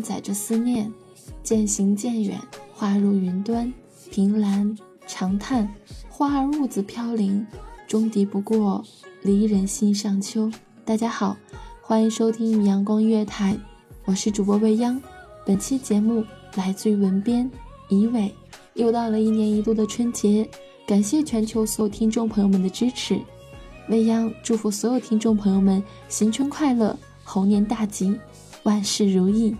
[0.00, 0.92] 载着思念，
[1.42, 2.40] 渐行渐远，
[2.74, 3.72] 化入云端。
[4.10, 4.76] 凭栏
[5.06, 5.72] 长叹，
[6.08, 7.46] 花儿兀自飘零，
[7.86, 8.84] 终敌不过
[9.22, 10.50] 离人心上秋。
[10.84, 11.36] 大家好，
[11.80, 13.56] 欢迎收听阳光月台，
[14.04, 15.00] 我是主播未央。
[15.46, 16.24] 本期节目
[16.56, 17.48] 来自于文编
[17.88, 18.34] 怡伟。
[18.74, 20.48] 又到了一年一度的春节，
[20.86, 23.20] 感谢全球所有听众朋友们的支持。
[23.88, 28.18] 未央祝福所有听众朋友们新春快乐，猴年大吉，
[28.62, 29.54] 万事如意。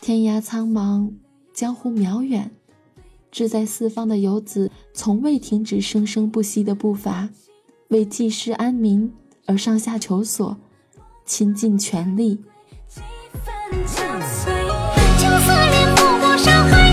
[0.00, 1.10] 天涯苍茫，
[1.54, 2.50] 江湖渺远，
[3.30, 7.30] 志在四方的游子从未停止生生不息的步伐，
[7.94, 9.14] 为济世安民
[9.46, 10.56] 而上下求索，
[11.24, 12.40] 倾尽全力。
[12.88, 13.00] 几
[13.30, 13.44] 分
[13.86, 14.50] 憔悴，
[15.16, 16.83] 青丝连浮过山海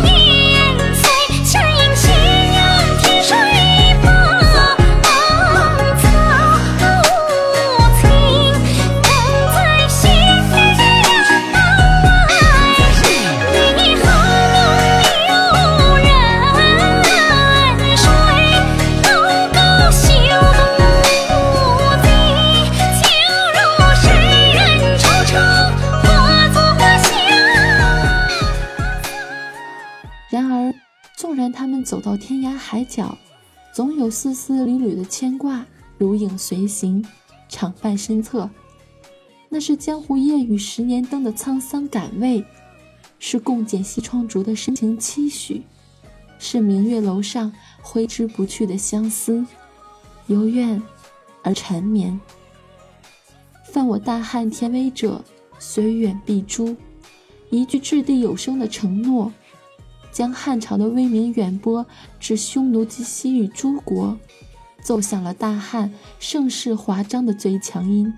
[31.32, 33.18] 纵然他们走到天涯海角，
[33.72, 35.66] 总有丝丝缕缕的牵挂
[35.98, 37.06] 如影随形，
[37.48, 38.50] 常伴身侧。
[39.48, 42.44] 那是江湖夜雨十年灯的沧桑感味，
[43.18, 45.64] 是共剪西窗烛的深情期许，
[46.38, 47.50] 是明月楼上
[47.82, 49.46] 挥之不去的相思，
[50.28, 50.84] 由怨
[51.44, 52.20] 而缠绵。
[53.64, 55.24] 犯我大汉天威者，
[55.60, 56.76] 虽远必诛。
[57.50, 59.32] 一句掷地有声的承诺，
[60.12, 61.86] 将汉朝的威名远播
[62.20, 64.18] 至匈奴及西域诸国，
[64.82, 68.14] 奏响了大汉盛世华章的最强音。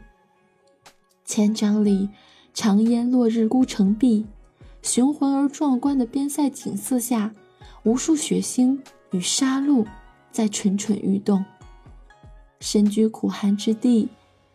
[1.25, 2.09] 千章里，
[2.53, 4.25] 长烟落日孤城闭，
[4.81, 7.33] 雄浑而壮观的边塞景色下，
[7.83, 8.79] 无数血腥
[9.11, 9.85] 与杀戮
[10.31, 11.45] 在蠢蠢欲动。
[12.59, 14.09] 身居苦寒之地，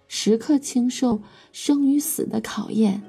[0.08, 1.20] 时刻经受
[1.52, 3.02] 生与死的考验。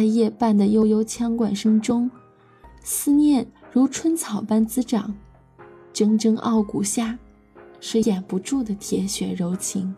[0.00, 2.10] 在夜半的悠悠枪管声中，
[2.82, 5.14] 思念如春草般滋长，
[5.92, 7.18] 铮铮傲骨下，
[7.80, 9.94] 是掩不住的铁血柔情。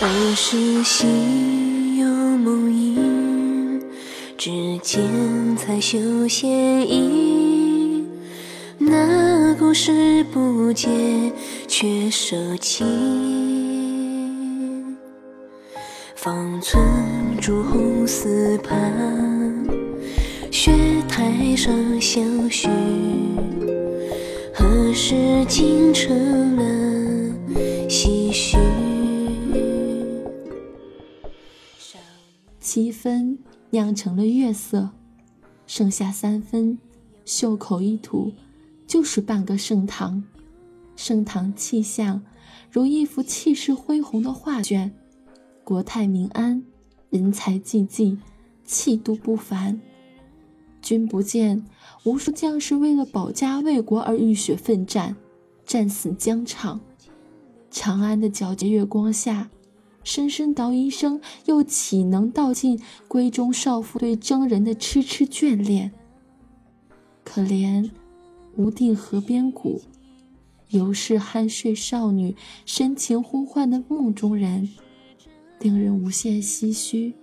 [0.00, 2.06] 当何时心有
[2.38, 3.78] 梦萦，
[4.38, 8.08] 指尖才绣线影。
[8.78, 10.88] 那故事不解，
[11.68, 13.45] 却舍弃。
[16.68, 16.84] 寸
[17.40, 19.64] 朱红丝畔，
[20.50, 20.72] 雪
[21.08, 22.66] 台上相许。
[24.52, 26.64] 何时竟成了
[27.88, 28.58] 唏嘘？
[32.58, 33.38] 七分
[33.70, 34.90] 酿成了月色，
[35.68, 36.76] 剩下三分，
[37.24, 38.32] 袖口一吐，
[38.88, 40.24] 就是半个盛唐。
[40.96, 42.24] 盛唐气象，
[42.72, 44.92] 如一幅气势恢宏的画卷，
[45.66, 46.62] 国泰民安，
[47.10, 48.18] 人才济济，
[48.64, 49.80] 气度不凡。
[50.80, 51.66] 君不见，
[52.04, 55.16] 无数将士为了保家卫国而浴血奋战，
[55.64, 56.80] 战死疆场。
[57.68, 59.50] 长安的皎洁月光下。
[60.04, 65.90] 深深道一声，又岂能道尽闺中少妇对征人的痴痴眷恋？
[67.24, 67.90] 可怜
[68.54, 69.82] 无定河边骨，
[70.68, 74.68] 犹是酣睡少女深情呼唤的梦中人，
[75.60, 77.14] 令人无限唏嘘，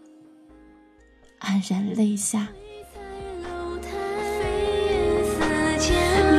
[1.39, 2.49] 黯然泪下。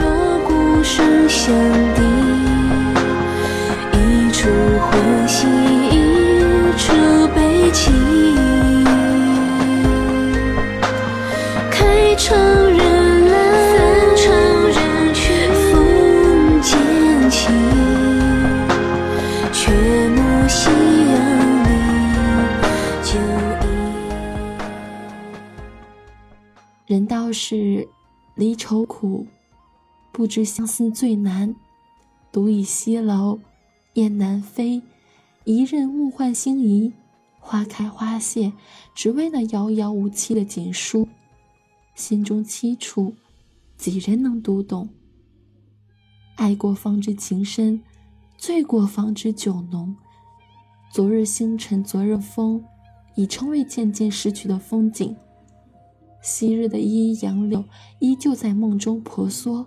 [0.02, 1.54] 锣鼓声响
[28.34, 29.26] 离愁苦，
[30.10, 31.54] 不知相思最难。
[32.32, 33.38] 独倚西楼，
[33.94, 34.82] 雁南飞。
[35.44, 36.92] 一任物换星移，
[37.38, 38.52] 花开花谢，
[38.94, 41.06] 只为那遥遥无期的锦书。
[41.94, 43.14] 心中凄楚，
[43.76, 44.88] 几人能读懂？
[46.36, 47.80] 爱过方知情深，
[48.36, 49.94] 醉过方知酒浓。
[50.90, 52.64] 昨日星辰，昨日风，
[53.14, 55.14] 已成为渐渐逝去的风景。
[56.24, 57.62] 昔日的依依杨柳，
[58.00, 59.66] 依旧在梦中婆娑。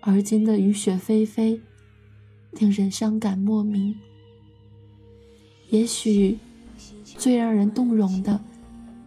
[0.00, 1.60] 而今的雨雪霏霏，
[2.52, 3.94] 令人伤感莫名。
[5.68, 6.38] 也许，
[7.04, 8.42] 最让人动容的，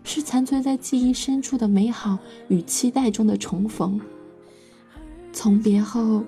[0.03, 4.00] 是残存在记忆深处的美好与期待中的重逢。
[5.33, 6.24] 从别后，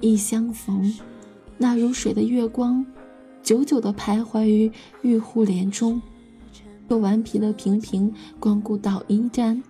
[0.00, 0.94] 一相逢，
[1.58, 2.86] 那如水的月光，
[3.42, 4.72] 久久地徘徊于
[5.02, 6.00] 玉户帘中，
[6.92, 9.62] 又顽皮了频频光顾到一站，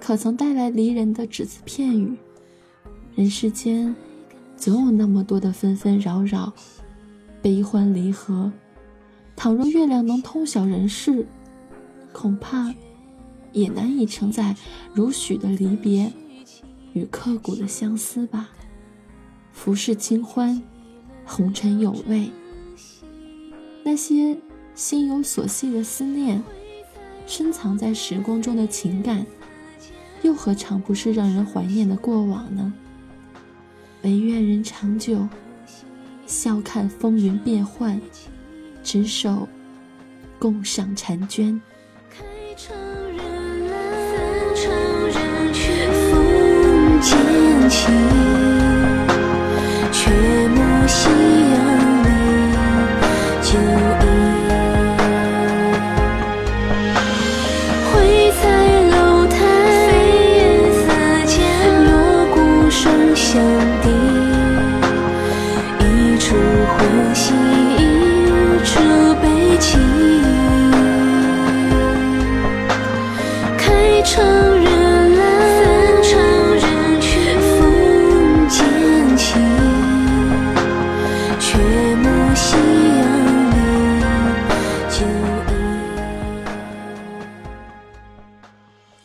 [0.00, 2.16] 可曾带来离人的只字片语？
[3.14, 3.94] 人世间，
[4.56, 6.54] 总有那么多的纷纷扰扰，
[7.42, 8.50] 悲欢离合。
[9.36, 11.26] 倘若月亮能通晓人世，
[12.14, 12.74] 恐怕
[13.52, 14.56] 也难以承载
[14.94, 16.10] 如许的离别
[16.94, 18.48] 与刻骨的相思吧。
[19.52, 20.62] 浮世清欢，
[21.26, 22.30] 红尘有味。
[23.84, 24.38] 那些
[24.80, 26.42] 心有所系的思念，
[27.26, 29.26] 深藏在时光中的情感，
[30.22, 32.72] 又何尝不是让人怀念的过往呢？
[34.00, 35.28] 唯愿人长久，
[36.26, 38.00] 笑看风云变幻。
[38.82, 39.46] 执手
[40.38, 41.60] 共赏婵娟。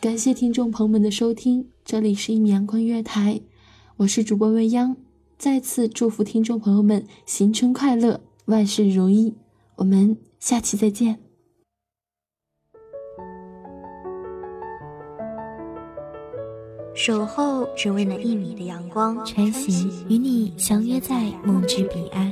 [0.06, 3.42] 感谢听众朋友们的收听，这里是一米阳光月台，
[3.98, 4.96] 我是主播未央，
[5.36, 9.34] 再次祝福听众朋友们新春快乐，万事如意。
[9.78, 11.18] 我们下期再见。
[16.94, 22.32] 守候只为那一米的阳光，穿行与你相约在梦之彼岸。